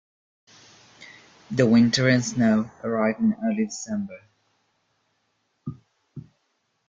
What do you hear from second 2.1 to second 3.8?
snow arrive in early